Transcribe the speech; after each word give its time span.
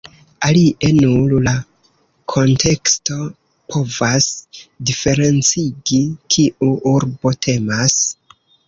Alie, 0.45 0.87
nur 0.99 1.35
la 1.47 1.53
konteksto 2.33 3.19
povas 3.75 4.33
diferencigi, 4.93 6.05
kiu 6.35 6.77
urbo 6.99 7.39
temas. 7.49 8.05